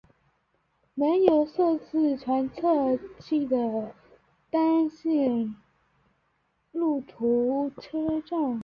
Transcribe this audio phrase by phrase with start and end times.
[0.95, 2.63] 没有设置转辙
[3.19, 3.93] 器的
[4.49, 5.55] 单线
[6.71, 8.59] 路轨车站。